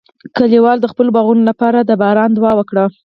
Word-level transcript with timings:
کلیوال 0.37 0.77
د 0.81 0.85
خپلو 0.91 1.09
باغونو 1.17 1.43
لپاره 1.49 1.79
د 1.81 1.91
باران 2.01 2.29
دعا 2.37 2.51
وکړه. 2.57 2.85